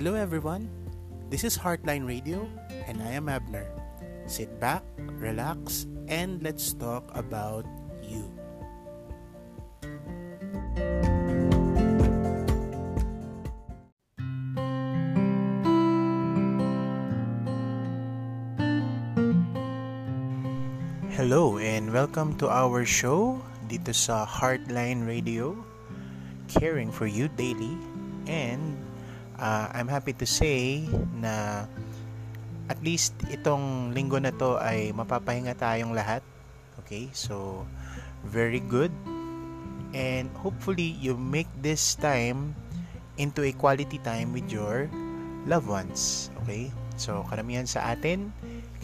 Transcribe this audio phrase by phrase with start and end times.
[0.00, 0.64] Hello, everyone.
[1.28, 2.48] This is Heartline Radio,
[2.88, 3.68] and I am Abner.
[4.24, 7.68] Sit back, relax, and let's talk about
[8.00, 8.24] you.
[21.12, 23.36] Hello, and welcome to our show
[23.68, 25.60] dito sa Heartline Radio,
[26.48, 27.76] caring for you daily.
[28.24, 28.80] And
[29.40, 30.84] uh, I'm happy to say
[31.16, 31.64] na
[32.68, 36.22] at least itong linggo na to ay mapapahinga tayong lahat.
[36.84, 37.66] Okay, so
[38.22, 38.92] very good.
[39.90, 42.54] And hopefully you make this time
[43.18, 44.86] into a quality time with your
[45.50, 46.30] loved ones.
[46.44, 48.30] Okay, so karamihan sa atin,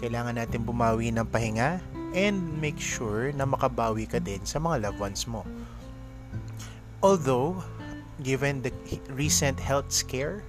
[0.03, 1.79] kailangan natin bumawi ng pahinga
[2.17, 5.47] and make sure na makabawi ka din sa mga loved ones mo.
[7.05, 7.63] Although,
[8.21, 8.73] given the
[9.13, 10.45] recent health scare,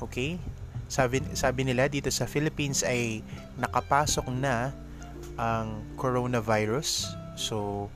[0.00, 0.40] okay,
[0.88, 3.24] sabi, sabi nila dito sa Philippines ay
[3.56, 4.72] nakapasok na
[5.40, 7.16] ang coronavirus.
[7.36, 7.88] So,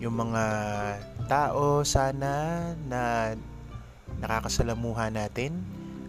[0.00, 0.44] yung mga
[1.28, 3.32] tao sana na
[4.20, 5.64] nakakasalamuha natin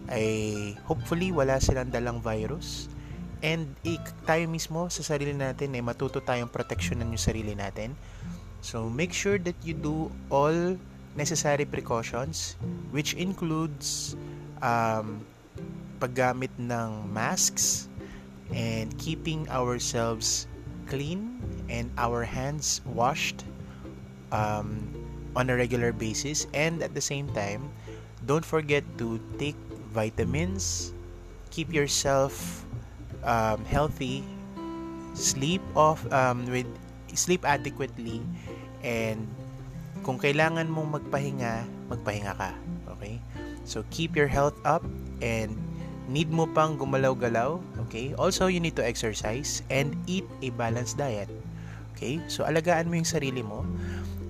[0.08, 2.88] ay hopefully wala silang dalang virus
[3.44, 7.94] and ik, tayo mismo sa sarili natin ay matuto tayong proteksyonan yung sarili natin.
[8.66, 10.76] So make sure that you do all
[11.18, 12.56] necessary precautions
[12.92, 14.16] which includes
[14.62, 15.26] um,
[16.00, 17.90] paggamit ng masks
[18.54, 20.48] and keeping ourselves
[20.88, 23.44] clean and our hands washed
[24.32, 24.94] um,
[25.36, 26.48] on a regular basis.
[26.54, 27.68] And at the same time
[28.24, 29.58] don't forget to take
[29.92, 30.94] vitamins
[31.58, 32.66] keep yourself
[33.24, 34.24] um, healthy,
[35.14, 36.68] sleep off um, with
[37.18, 38.22] sleep adequately
[38.84, 39.26] and
[40.08, 42.56] kung kailangan mong magpahinga, magpahinga ka.
[42.96, 43.20] Okay?
[43.68, 44.88] So keep your health up
[45.20, 45.52] and
[46.08, 48.16] need mo pang gumalaw-galaw, okay?
[48.16, 51.28] Also, you need to exercise and eat a balanced diet.
[51.92, 52.24] Okay?
[52.32, 53.68] So alagaan mo yung sarili mo.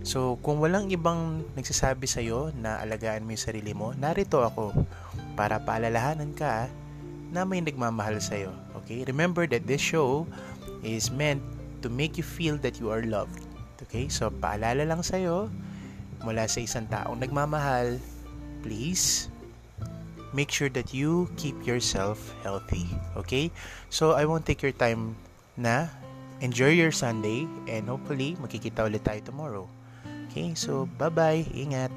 [0.07, 4.71] So, kung walang ibang nagsasabi sa'yo na alagaan mo yung sarili mo, narito ako
[5.35, 6.71] para paalalahanan ka
[7.29, 8.55] na may nagmamahal sa'yo.
[8.81, 9.03] Okay?
[9.03, 10.23] Remember that this show
[10.79, 11.43] is meant
[11.83, 13.43] to make you feel that you are loved.
[13.83, 14.07] Okay?
[14.07, 15.51] So, paalala lang sa'yo
[16.23, 17.99] mula sa isang taong nagmamahal,
[18.61, 19.29] please
[20.33, 22.85] make sure that you keep yourself healthy.
[23.15, 23.49] Okay?
[23.89, 25.15] So, I won't take your time
[25.57, 25.89] na.
[26.37, 29.65] Enjoy your Sunday and hopefully makikita ulit tayo tomorrow.
[30.29, 30.53] Okay?
[30.53, 31.49] So, bye-bye.
[31.49, 31.89] Ingat.